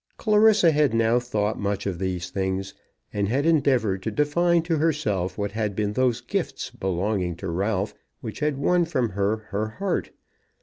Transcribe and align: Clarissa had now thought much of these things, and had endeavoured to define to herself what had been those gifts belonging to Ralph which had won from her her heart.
Clarissa 0.17 0.71
had 0.71 0.95
now 0.95 1.19
thought 1.19 1.59
much 1.59 1.85
of 1.85 1.99
these 1.99 2.31
things, 2.31 2.73
and 3.13 3.29
had 3.29 3.45
endeavoured 3.45 4.01
to 4.01 4.09
define 4.09 4.63
to 4.63 4.77
herself 4.77 5.37
what 5.37 5.51
had 5.51 5.75
been 5.75 5.93
those 5.93 6.21
gifts 6.21 6.71
belonging 6.71 7.35
to 7.35 7.47
Ralph 7.47 7.93
which 8.19 8.39
had 8.39 8.57
won 8.57 8.85
from 8.85 9.09
her 9.09 9.37
her 9.51 9.67
heart. 9.67 10.09